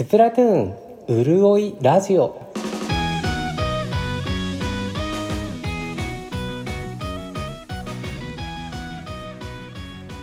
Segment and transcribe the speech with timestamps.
[0.00, 2.50] スプラトゥーンうるおいラジオ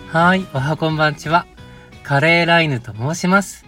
[0.07, 1.45] はい、おはこんばんちは。
[2.01, 3.65] カレーライヌと申します。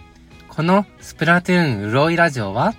[0.48, 2.74] このスプラトゥーンうるおいラジオは、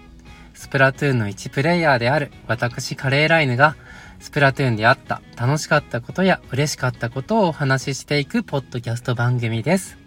[0.53, 3.77] スプラトゥーンの1プレイヤーである私カレーライヌが、
[4.19, 9.97] スプラトゥーンであった楽しかったことや嬉しかったことをお話ししていくポッドキャスト番組です。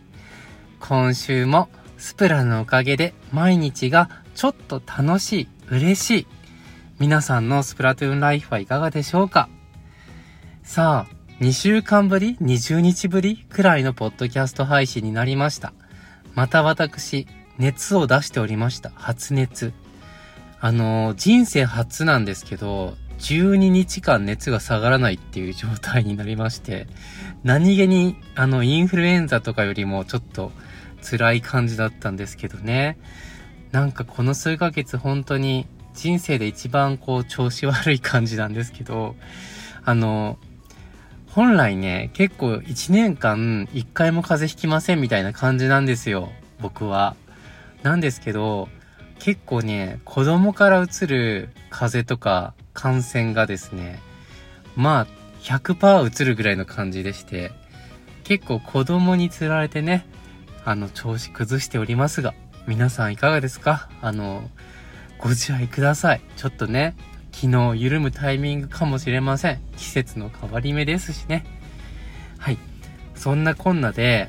[0.79, 6.27] 今週もスプラのおかげで毎日がちょっと楽しい、嬉しい。
[6.99, 9.49] 皆さんのスプラトゥーンライフはいかがでしょうか？
[10.63, 15.73] さあ、2週間ぶり ?20 日ぶりくらいのポッドキャスト配信になりました。
[16.35, 17.27] また私、
[17.59, 18.91] 熱を出しておりました。
[18.95, 19.73] 発熱。
[20.61, 26.87] あの、人生初なんですけど、12日間熱が下がらないっていう状態になりまして、
[27.43, 30.53] 何気に、あの、インフルエンザとかよりもちょっと
[31.05, 32.99] 辛い感じだったんですけどね。
[33.73, 39.17] なんかこの数ヶ月本当に人生で一番こう調子悪い感じなんですけど、
[39.85, 40.39] あの、
[41.31, 46.31] 本来ね、結構1年間1回も風邪ひきませんみたいな感じなんですよ。
[46.61, 47.17] 僕は。
[47.83, 48.69] なんですけど、
[49.19, 54.01] 結構ね、子供からうつる風邪とか感染がですね、
[54.77, 55.07] まあ、
[55.43, 57.53] 100%うつるぐらいの感じでして、
[58.23, 60.07] 結構子供につられてね、
[60.65, 62.35] あの、調子崩しておりますが、
[62.67, 63.89] 皆さんいかがですか？
[64.01, 64.49] あの、
[65.19, 66.23] ご自愛ください。
[66.37, 66.97] ちょっとね、
[67.33, 69.61] 昨日緩むタイミングかもしれません。
[69.77, 71.45] 季節の変わり目ですしね。
[72.39, 72.59] はい。
[73.15, 74.29] そんなこんなで、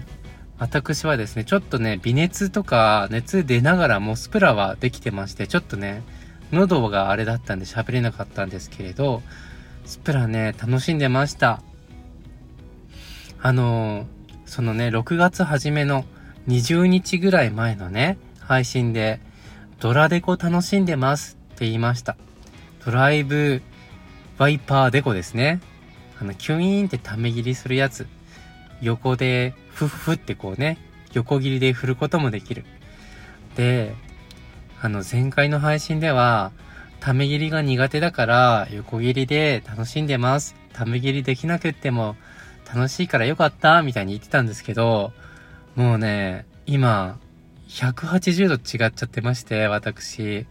[0.57, 6.03] 私はですね、ちょっとね、微熱とか熱出ながらもスプラはできてまして、ちょっとね、
[6.51, 9.21] 喉があれだったんで喋れなかったんですけれど、
[9.85, 11.61] スプラね、楽しんでました。
[13.41, 14.07] あの
[14.45, 16.05] そのね、6月初めの
[16.47, 19.19] 20日ぐらい前のね、配信で、
[19.79, 22.15] ドラデコ楽しんでますって言いました。
[22.85, 23.61] ドライブ
[24.37, 25.59] ワイパーデコですね。
[26.19, 28.07] あの、キュイーンってため切りするやつ。
[28.81, 30.77] 横で、ふふふってこうね、
[31.13, 32.63] 横切りで振ることもできる。
[33.55, 33.95] で、
[34.81, 36.51] あの、前回の配信では、
[36.99, 40.55] ため切りが苦手だから、横切りで楽しんでます。
[40.73, 42.15] ため切りできなくっても、
[42.67, 45.11] 楽しいからよかった、みたいに言ってたんですけど、
[45.75, 47.19] もうね、今、
[47.67, 50.45] 180度違っちゃってまして、私。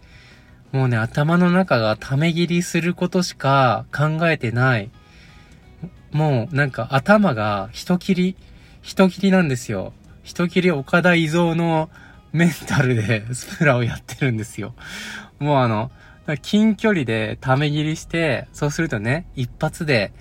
[0.72, 4.90] もうね、頭の中がため切りすることしか考えてない。
[6.10, 8.36] もうなんか頭が人切り、
[8.82, 9.92] 人切りなんですよ。
[10.24, 11.90] 人切り岡田伊蔵の
[12.32, 14.74] メンタルで スプラをやってるんですよ。
[15.38, 15.90] もうあの、
[16.42, 20.12] 近距離でため切りして、そうするとね、一発で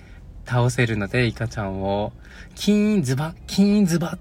[0.46, 2.12] 倒せるので、イカちゃんを、
[2.54, 4.18] キーンズバッ、キーンズバッ。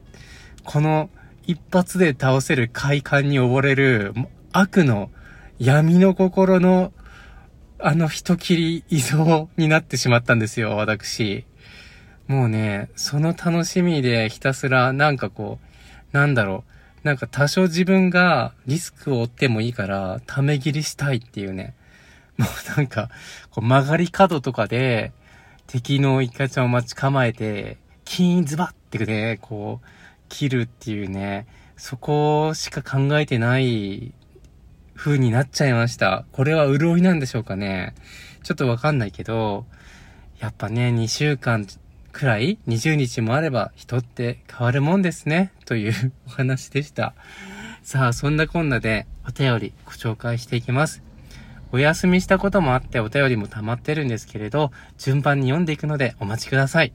[0.64, 1.10] この
[1.46, 4.14] 一発で倒せる快感に溺れる
[4.52, 5.10] 悪の
[5.60, 6.94] 闇の心の、
[7.80, 11.46] あの人切り依存になってしまったんですよ、私。
[12.28, 15.60] もうね、その楽しみでひたすら、なんかこ
[16.14, 16.64] う、なんだろ
[17.04, 17.08] う。
[17.08, 21.76] なんか多少自分がリスクを負ってもいいから、ため切りしたいっていうね。
[22.38, 23.10] もうなんか、
[23.52, 25.12] こう曲がり角とかで、
[25.68, 29.88] 敵のイカちゃんを待ち構えて、キーンズバってね、こう、
[30.34, 31.46] 切るっていうね、
[31.78, 34.14] そこしか考えてない
[34.96, 36.26] 風になっちゃいました。
[36.32, 37.94] これは潤いなんでしょうかね。
[38.42, 39.66] ちょっとわかんないけど、
[40.40, 41.68] やっぱね、2週間
[42.12, 45.52] くらい ?20 日もあれば人って変わるもんですね。
[45.66, 47.14] というお話でした。
[47.84, 51.04] さあ、そんなこんなでお便りご紹介していきます。
[51.72, 56.92] お休みしたこともあってお便りも溜まってるんですけれど、順番に読んでいくのでお待ちください。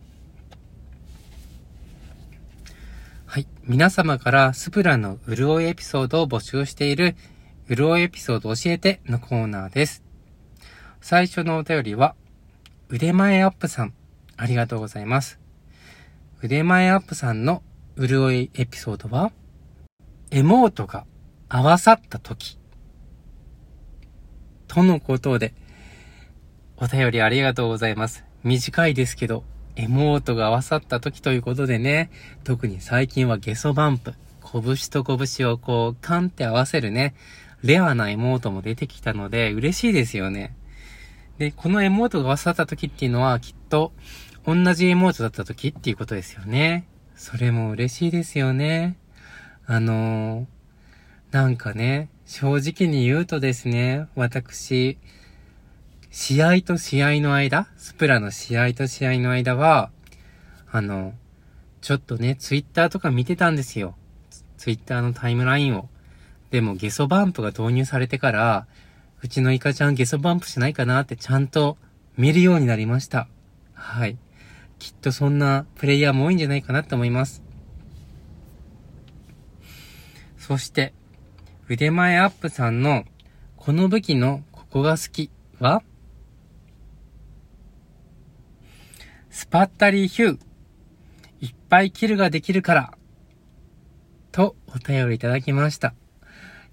[3.27, 3.47] はい。
[3.69, 7.17] 皆様からスプラの潤いエピソードを募集している
[7.69, 10.03] 潤いエピソード教えてのコーナーです。
[11.03, 12.15] 最初のお便りは、
[12.89, 13.93] 腕前アップさん、
[14.39, 15.39] ありがとうございます。
[16.43, 17.63] 腕前アップさんの
[17.99, 19.33] 潤いエピソードは、
[20.31, 21.05] エモートが
[21.51, 22.59] 合わさった時。
[24.67, 25.53] とのことで、
[26.79, 28.25] お便りありがとうございます。
[28.45, 29.45] 短いですけど、
[29.79, 32.11] エモートが合わさった時ということでね、
[32.43, 37.15] 特に最近はゲソバンプ、拳と拳をこう、カンって合わせるね、
[37.63, 40.57] レアなエモートも出てきたので、嬉しいですよね。
[41.39, 43.93] で、このエモートが合わさった時っていうのは、きっと、
[44.45, 46.85] 同じエモートだった時っていうことですよね。
[47.15, 48.97] それも嬉しいですよね。
[49.67, 54.99] あのー、なんかね、正直に言うとですね、私、
[56.11, 59.91] 試合と試合の間、スプラの試合と試合の間は、
[60.71, 61.15] あの、
[61.81, 63.95] ちょっとね、ツイッターとか見てたんですよ。
[64.57, 65.89] ツイッターのタイムラインを。
[66.51, 68.67] でもゲソバンプが導入されてから、
[69.23, 71.77] うちのイカちゃんゲソバンプしないかなってちゃんと
[72.17, 73.29] 見るようになりました。
[73.75, 74.17] はい。
[74.79, 77.43] きっとそんなプレイヤーも多いんじゃないかなと思います。
[80.39, 80.95] そして、
[81.69, 83.05] 腕前アップさんの
[83.57, 85.83] この武器のここが好きは？
[89.39, 90.39] スパッタリーヒュー。
[91.41, 92.93] いっぱいキルができるから。
[94.33, 95.95] とお便りいただきました。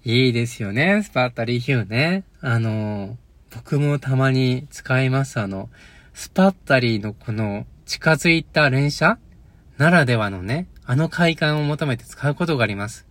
[0.04, 2.24] いいですよね、スパッタリーヒューね。
[2.40, 3.18] あの、
[3.54, 5.38] 僕もたまに使います。
[5.38, 5.70] あの、
[6.12, 9.20] スパッタリーのこの近づいた連射
[9.78, 13.06] ならではのね、あの快感を求めて使うことがあります。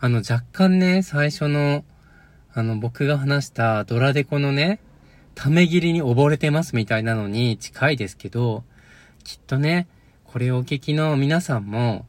[0.00, 1.84] あの、若干ね、最初の、
[2.52, 4.80] あの、僕が話したドラデコのね、
[5.36, 8.64] ため切りに溺れてますみたいなのに近いですけど、
[9.22, 9.86] きっとね、
[10.24, 12.06] これをお聞きの皆さんも、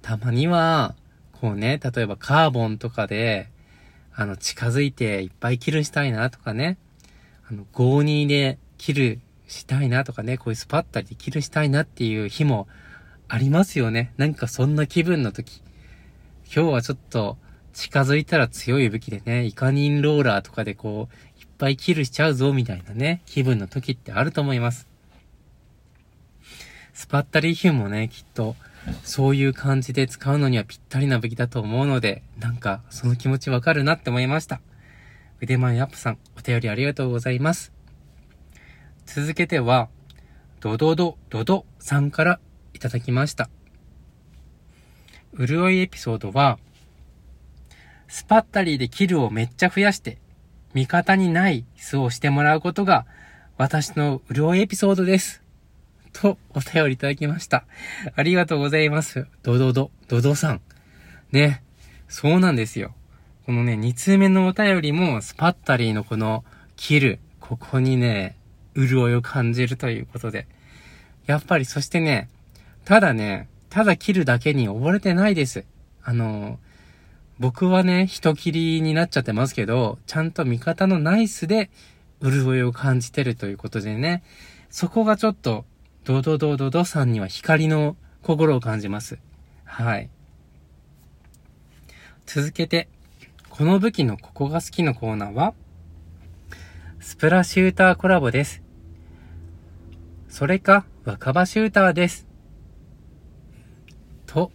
[0.00, 0.94] たまには、
[1.32, 3.50] こうね、例えばカーボンとかで、
[4.14, 6.78] あの、近づいていっぱいキルしたいなとかね、
[7.50, 12.68] あの、52でキルしたいなとかね、こういうスパッタリでキルしたいなっていう日も
[13.26, 14.12] ありますよね。
[14.18, 15.62] なんかそんな気分の時。
[16.54, 17.38] 今日はちょっと
[17.72, 21.14] 近づいたら強い武器でね、イカニンローラーとかでこう、
[21.62, 24.88] ぱいキルしちゃうぞみたいなね、気分の時ってあると思います。
[26.92, 28.56] スパッタリーヒューもね、きっと、
[29.04, 34.60] そういう感じで使うのにはぴったりな武器だと思うので、なんか、その気持ちわかるなって思いました。
[35.40, 37.72] 腕前アップさん、お便りありがとうございます。
[39.06, 39.88] 続けては、
[40.58, 42.40] ドドドドドさんから
[42.74, 43.48] いただきました。
[45.38, 46.58] 潤いエピソードは、
[48.08, 50.18] スパッタリーでキルをめっちゃ増やして、
[50.74, 53.06] 味方にない巣をしてもらうことが、
[53.58, 55.42] 私の潤いエピソードです。
[56.12, 57.64] とお便りいただきました。
[58.14, 59.26] ありがとうございます。
[59.42, 60.60] ドドド、ドドさん。
[61.30, 61.62] ね。
[62.08, 62.94] そうなんですよ。
[63.46, 66.44] このね、2通目のお便りも、スパッタリーのこの、
[66.76, 68.36] 切る、ここにね、
[68.76, 70.46] 潤いを感じるということで。
[71.26, 72.28] やっぱり、そしてね、
[72.84, 75.64] ただね、ただ切るだけに溺れてないです。
[76.02, 76.58] あの、
[77.38, 81.70] 僕はね、人切りになっちゃってますけど、ちゃんと味方のナイスで、
[82.22, 84.22] 潤いを感じてるということでね、
[84.70, 85.64] そこがちょっと
[86.04, 89.18] ドドドドドさんには光の心を感じます。
[89.64, 90.08] はい。
[92.26, 92.88] 続けて、
[93.50, 95.54] この武器のここが好きのコーナーは、
[97.00, 98.62] スプラシューターコラボです。
[100.28, 102.26] それか、若葉シューターです。
[104.26, 104.52] と、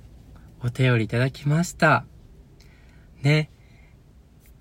[0.64, 2.06] お便りいただきました。
[3.28, 3.50] ね。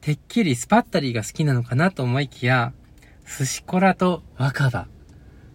[0.00, 2.72] てっきりスパッタリーが好きなのかなと思いきや、
[3.26, 4.86] 寿司コラと若葉。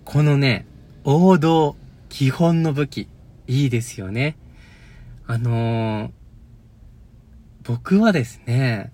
[0.05, 0.65] このね、
[1.03, 1.75] 王道、
[2.09, 3.07] 基本の武器、
[3.47, 4.37] いいですよね。
[5.27, 6.11] あのー、
[7.63, 8.91] 僕はですね、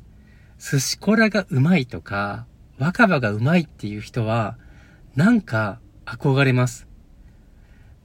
[0.60, 2.46] 寿司コラがうまいとか、
[2.78, 4.58] 若葉がうまいっていう人は、
[5.16, 6.88] なんか憧れます。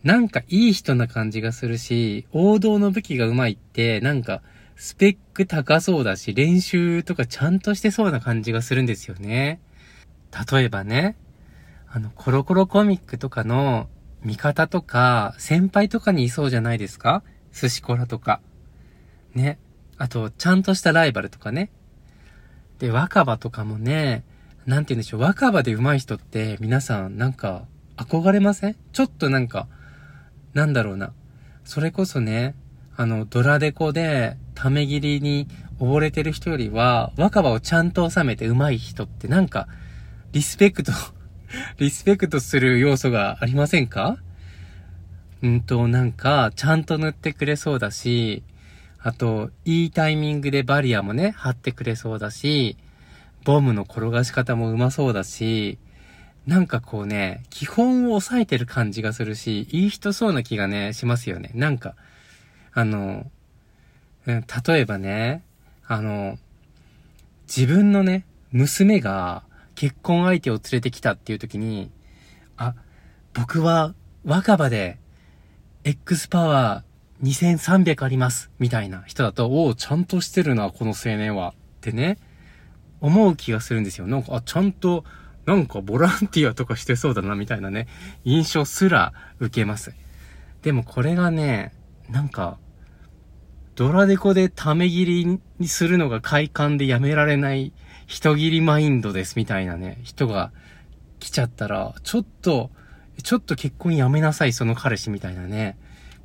[0.05, 4.43] なんかいい人な感じがするし、王道の武器がうまいって、なんか
[4.83, 9.61] スペック高そうだし、練習とかちゃんとしてそうな感じがするんですよね。
[10.53, 11.17] 例えばね、
[11.87, 13.89] あの、コロコロコミックとかの
[14.25, 17.23] 味方とか、先輩とかにいそうじゃないですか？
[17.53, 18.41] 寿司コラとか。
[19.35, 19.61] ね。
[19.99, 21.71] あと、ちゃんとしたライバルとかね。
[22.81, 24.25] で、若葉とかもね、
[24.67, 27.67] なんて言うんでしょう、若葉で上手い人って皆さんなんか
[27.97, 28.77] 憧れません？
[28.93, 29.69] ちょっとなんか、
[30.55, 31.13] なんだろうな。
[31.63, 32.57] それこそね、
[32.97, 35.49] あの、ドラデコで、ため切りに
[35.81, 39.69] 溺れてる人よりは、若葉をちゃんと収めて上手い人ってなんか、
[40.33, 40.93] リスペクト
[41.79, 44.17] リスペクトする要素がありませんか？
[45.43, 48.45] うんと、なんか、ちゃんと塗ってくれそうだし、
[49.01, 52.77] あと、いいタイミングでバリアもね、貼ってくれそうだし、
[53.45, 55.79] ボムの転がし方もうまそうだし、
[56.47, 61.51] なんかこうね、基本を抑えてる感じがするし、いい人そうな気がね、しますよね。
[61.55, 61.97] なんか、
[62.73, 63.29] あの、
[64.27, 65.43] 例えばね、
[65.87, 66.39] あの、
[67.47, 71.91] 自分のね、娘が、結婚相手を連れてきたっていう時に、
[72.57, 72.75] あ、
[73.35, 74.99] 僕は若葉で
[75.85, 81.51] X パワー2300あります、みたいな人だと、おお、ちゃんとしてるな、この青年は。
[81.51, 82.19] ってね、
[83.01, 84.07] 思う気がするんですよ。
[84.07, 85.05] なんか、あ、ちゃんと、
[85.47, 87.89] なんかボランティアとかしてそうだな、みたいなね、
[88.25, 89.95] 印象すら受けます。
[90.63, 91.73] でもこれがね、
[92.09, 92.59] なんか、
[93.75, 97.73] ドラデコでため切りにするのが快感でやめられない
[98.07, 100.53] 人切りマインドですみたいなね、人が
[101.19, 102.71] 来ちゃったら、ちょっと、
[103.23, 105.79] ちょっと結婚やめなさい、その彼氏みたいなね、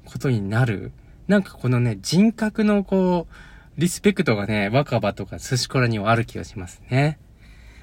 [0.05, 0.91] ことになる
[1.27, 7.19] なんかこのね、人格のこう、リスペクトがね、若葉とか寿司コラにはある気がしますね。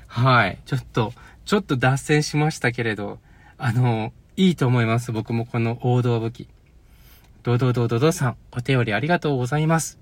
[0.06, 0.58] はい。
[0.64, 1.12] ちょっと、
[1.44, 3.18] ちょっと脱線しましたけれど、
[3.58, 5.12] あの、いいと思います。
[5.12, 6.48] 僕もこの王道武器。
[7.44, 10.00] ドドドドドさん、お手寄りありがとうございます。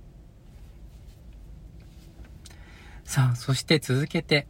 [3.05, 4.47] さあ、そして続けて、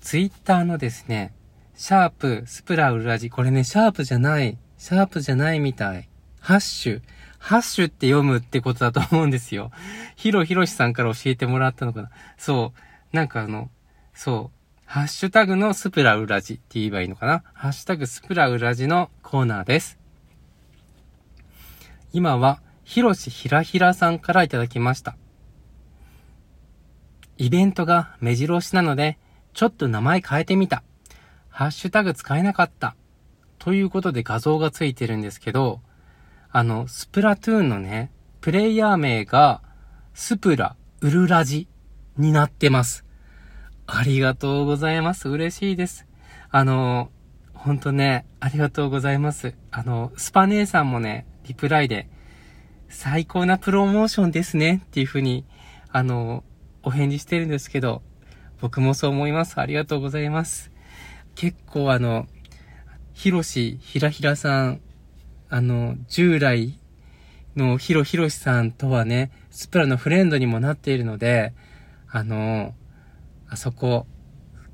[0.00, 1.32] ツイッターのですね、
[1.76, 3.30] シャープ、スプラウラジ。
[3.30, 4.58] これね、シャープじゃない。
[4.76, 6.08] シャープじゃないみたい。
[6.40, 7.02] ハッシュ。
[7.38, 9.70] ハッシュって読むってことだと思うんですよ。
[10.16, 12.10] ヒロヒロシさんから教えてもらったのかな。
[12.36, 12.72] そ
[13.12, 13.16] う。
[13.16, 13.70] なんかあの、
[14.14, 14.58] そう。
[14.84, 17.44] ハッシュタグのスプラウラジって言えばいいのかな。
[17.54, 19.97] ハッシュタグスプラウラジのコーナーです。
[22.12, 25.16] 今は、ヒロシひらひらさんからいただきました。
[27.36, 29.18] イベントが目白押しなので、
[29.52, 30.82] ちょっと名前変えてみた。
[31.50, 32.96] ハッシュタグ使えなかった。
[33.58, 35.80] ということで画像がついてるんですけど、
[36.50, 38.10] あの、スプラトゥーンのね、
[38.40, 39.60] プレイヤー名が、
[40.14, 41.68] スプラ、ウルラジ
[42.16, 43.04] になってます。
[43.86, 45.28] ありがとうございます。
[45.28, 46.06] 嬉しいです。
[46.50, 47.10] あの、
[47.52, 49.54] ほんとね、ありがとうございます。
[49.70, 52.08] あの、スパ姉さんもね、リプライで、
[52.90, 55.46] 最高なプロモーションですねっていう風に、
[55.90, 56.44] あの、
[56.82, 58.02] お返事してるんですけど、
[58.60, 59.58] 僕もそう思います。
[59.58, 60.70] ありがとうございます。
[61.34, 62.26] 結構あの、
[63.14, 64.80] ひろし、ひらひらさん、
[65.48, 66.78] あの、従来
[67.56, 71.54] のヒロヒロシさんとはね、スプラのフレンドにもなっているので、
[72.10, 72.74] あの、
[73.48, 74.06] あそこ、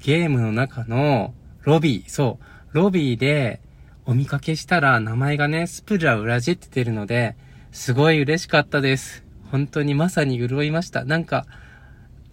[0.00, 2.45] ゲームの中のロビー、そう、
[2.76, 3.61] ロビーで
[4.06, 7.37] お見かけしたら名前がね、スプラ裏地って出るので、
[7.73, 9.25] すごい嬉しかったです。
[9.50, 11.04] 本当にまさに潤いました。
[11.04, 11.46] なんか、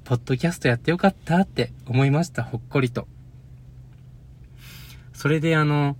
[0.03, 2.43] ポッドキャストやってよかったって思いました。
[2.43, 3.07] ほっこりと。
[5.13, 5.95] それであの、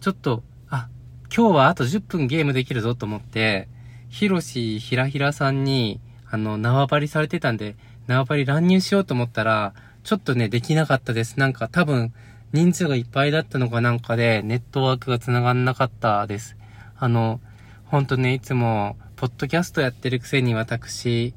[0.00, 0.90] ちょっと、あ、
[1.34, 3.68] 今日はあと10分ゲームできるぞと思って、
[4.10, 6.00] ヒロシひらひらさんに、
[6.30, 7.76] あの、縄張りされてたんで、
[8.08, 9.72] 縄張り乱入しようと思ったら、
[10.02, 11.38] ちょっとね、できなかったです。
[11.38, 12.12] なんか多分、
[12.52, 16.56] 人数がいっぱいだったのかなんかで、ネットワークが繋がんなかったです。
[16.96, 17.40] あの、
[17.84, 21.34] ほんとね、いつも、ポッドキャストやってるくせに私、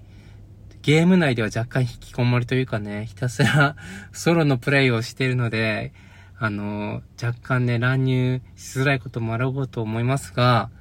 [0.81, 3.75] ゲーム内では若干引きこもりというかね、ひたすら
[4.13, 5.93] ソロのプレイをしてるので、
[6.39, 10.71] あの、若干ね、乱入しづらいこともあろうと思いますが、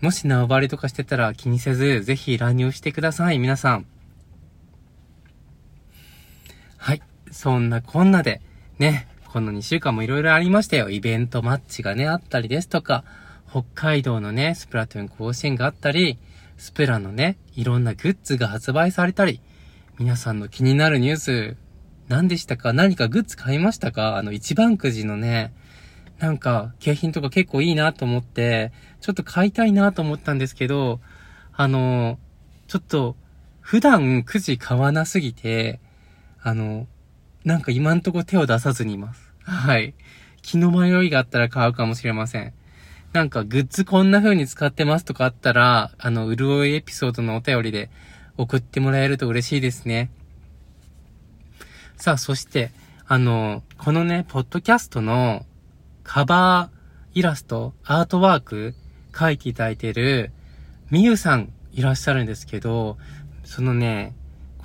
[0.00, 3.86] もし縄張りとかしてたら気にせず、ぜひ乱入してください、皆さん。
[6.76, 7.02] はい。
[7.32, 8.40] そんなこんなで、
[8.78, 10.88] ね、この2週間も色々ありましたよ。
[10.88, 13.04] イベントマッチがね、あったりですとか、
[13.48, 16.18] 北海道のね、スプラトゥーン甲子園があったり、
[16.56, 19.40] スプラのね、いろんなグッズが発売されたり、
[19.98, 21.56] 皆さんの気になるニュース、
[22.08, 25.52] 何でしたか何かグッズ買いましたかあの、一番くじのね、
[26.18, 31.00] なんか、景品とか結構いいなと思って、ちょっと買いたいなと思ったんですけど、
[31.52, 32.18] あの、
[32.68, 33.16] ちょっと、
[33.60, 35.80] 普段くじ買わなすぎて、
[36.40, 36.86] あの、
[37.46, 39.32] なんか今んとこ手を出さずにいます。
[39.44, 39.94] はい。
[40.42, 42.52] 気の迷いがあったら買うかもしれません。
[43.12, 47.88] なんかグッズこんな風に使ってますとかあったら、あの、潤いエピソードのお便りで
[48.36, 50.10] 送ってもらえると嬉しいですね。
[51.96, 52.72] さあ、そして、
[53.06, 55.46] あの、このね、ポッドキャストの
[56.02, 58.74] カバーイラスト、アートワーク
[59.16, 60.32] 書いていただいてる
[60.90, 62.98] みゆさんいらっしゃるんですけど、
[63.44, 64.16] そのね、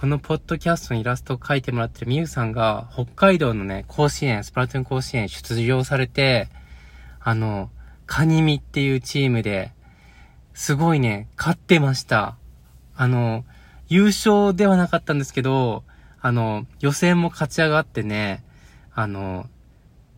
[0.02, 6.50] このポッドキャストにイラストを描いてもらってるみゆさんが、北海道のね、甲子園、スプラトゥーン甲子園出場されて、
[7.20, 7.70] あの、
[8.08, 9.74] カニミっていうチームで、
[10.56, 12.36] すごいね、勝ってました。
[12.96, 13.46] あの、
[13.90, 15.84] 優勝ではなかったんですけど、
[16.20, 18.44] あの、予選も勝ち上がってね、
[18.96, 19.46] あの、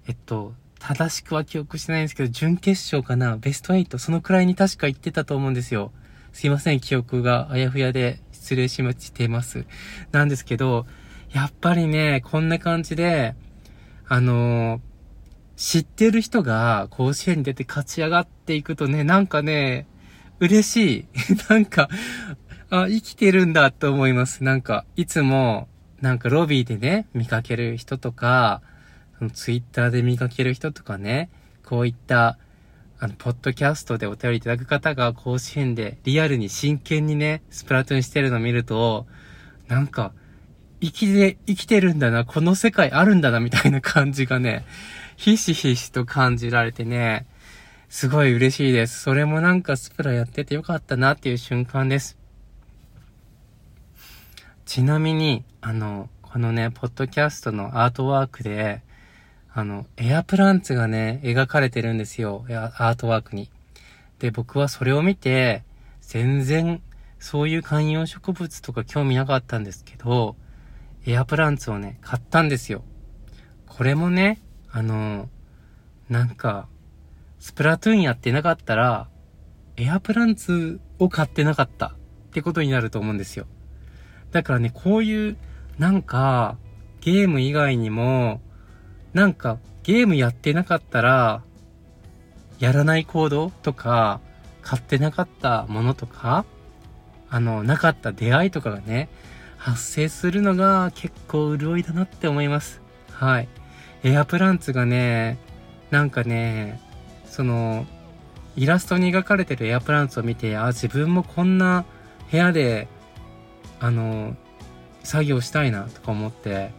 [0.07, 5.91] えっと、正しくは記憶してないんですけど、準決勝かなベスト8、そのくらいに確か行ってたと思うんですよ。
[6.31, 9.65] すいません、記憶があやふやで失礼しましてます。
[10.11, 10.85] なんですけど、
[11.31, 13.35] やっぱりね、こんな感じで、
[14.05, 14.81] あのー、
[15.55, 19.87] 知ってる人が甲子園に出て勝ち上がっていくとね、なんかね、
[20.41, 21.05] 嬉しい。
[21.49, 21.87] なんか、
[22.69, 24.43] あ、生きてるんだと思います。
[24.43, 25.69] なんか、いつも、
[26.01, 28.61] なんかロビーでね、見かける人とか、
[29.33, 31.29] ツイッターで見かける人とかね、
[31.63, 32.37] こういった
[33.03, 39.07] あの、ポッドキャストでお便りいただく方が甲子園でリアルに真剣にね、スプラトゥーンしてるのを見ると、
[39.67, 40.13] なんか、
[40.79, 44.63] 生きて、生きてるんだな、この世界あるんだな、みたいな感じがね、
[45.17, 47.25] ひしひしと感じられてね、
[47.89, 49.01] すごい嬉しいです。
[49.01, 52.17] それもなんかスプラやっててよかったなっていう瞬間です。
[54.65, 58.81] ちなみに、あの、このね、ポッドキャストのアートワークで、
[59.55, 62.43] あの、エアプランツがね、描かれてるんですよ。
[62.49, 63.51] アートワークに。
[64.17, 65.63] で、僕はそれを見て、
[66.01, 66.81] 全然
[67.19, 70.35] そういう観葉植物とか興味なかったんですけど、
[71.05, 72.83] エアプランツをね、買ったんですよ。
[73.67, 74.41] これもね、
[74.71, 75.29] あの、
[76.09, 76.67] なんか、
[77.39, 79.07] スプラトゥーンやってなかったら、
[79.77, 81.95] エアプランツを買ってなかったっ
[82.31, 83.45] てことになると思うんですよ。
[84.31, 85.37] だからね、こういう、
[85.77, 86.57] なんか、
[87.01, 88.41] ゲーム以外にも、
[89.13, 91.43] なんか、ゲームやってなかったら、
[92.59, 94.21] やらない行動とか、
[94.61, 96.45] 買ってなかったものとか、
[97.29, 99.09] あの、なかった出会いとかがね、
[99.57, 102.81] 発生するのが結構潤いだなって思います。
[103.11, 103.47] はい。
[104.03, 105.37] エアプランツがね、
[105.91, 106.79] なんかね、
[107.25, 107.85] その、
[108.55, 111.85] イラストに描かれてるエアプランツを見て、あ、自分もこんな
[112.31, 112.87] 部屋で、
[113.79, 114.35] あの、
[115.03, 116.71] 作業したいなとか思って、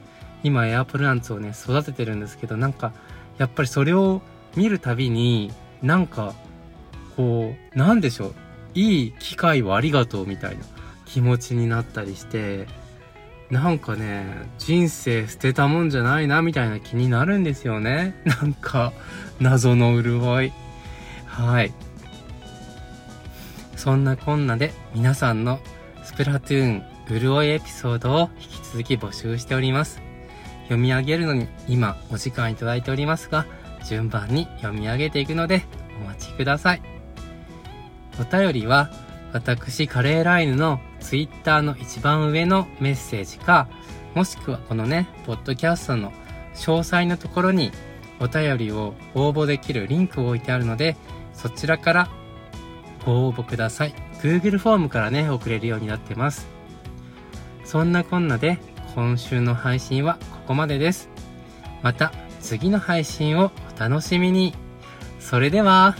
[0.44, 2.92] 今エアプランツをね、育ててるんですけど、なんか、
[3.38, 4.22] やっぱりそれを
[4.54, 5.50] 見るたびに、
[5.82, 6.34] なんか、
[7.16, 8.34] こう、なんでしょう。
[8.74, 10.64] いい機会をありがとうみたいな
[11.06, 12.66] 気持ちになったりして、
[13.50, 14.26] なんかね、
[14.58, 18.14] 人生捨てたもんじゃないなみたいな気になるんですよね。
[18.24, 18.92] なんか、
[19.40, 20.52] 謎の潤い。
[21.26, 21.72] はい。
[23.76, 25.60] そんなこんなで皆さんの
[26.04, 30.03] スプラトゥーン潤いエピソードを引き続き募集しております。
[30.64, 33.46] 読み上げるのに今お時間いただいておりますが、
[33.86, 35.62] 順番に読み上げていくので
[36.02, 36.82] お待ちください。
[38.20, 38.90] お便りは
[39.32, 43.68] 私カレーライヌのツイッターの一番上のメッセージか、
[44.14, 46.12] もしくはこのね、ポッドキャストの
[46.54, 47.72] 詳細のところに
[48.20, 50.96] お便りを応募できるリンクを置いてあるので、
[51.32, 52.08] そちらから
[53.04, 53.94] ご応募ください。
[54.22, 56.46] Google フォームからね、送れるようになってます。
[57.64, 58.58] そんなこんなで、
[58.94, 61.08] 今週の配信はこまでです。
[61.82, 64.54] また次の配信をお楽しみに。
[65.18, 65.96] それでは。